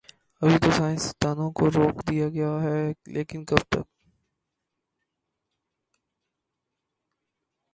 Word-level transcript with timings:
ابھی 0.41 0.57
تو 0.63 0.69
سائنس 0.71 1.03
دانوں 1.21 1.49
کو 1.57 1.65
روک 1.75 1.95
دیا 2.09 2.27
گیا 2.29 2.51
ہے، 2.63 2.79
لیکن 3.15 3.39
کب 3.45 3.61
تک؟ 3.69 3.85